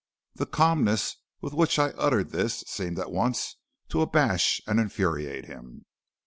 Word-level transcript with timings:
"The 0.33 0.47
calmness 0.47 1.17
with 1.41 1.53
which 1.53 1.77
I 1.77 1.89
uttered 1.91 2.31
this 2.31 2.63
seemed 2.65 2.97
at 2.97 3.11
once 3.11 3.57
to 3.89 4.01
abash 4.01 4.59
and 4.65 4.79
infuriate 4.79 5.45
him. 5.45 5.85